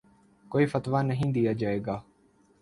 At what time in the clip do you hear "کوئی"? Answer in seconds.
0.51-0.65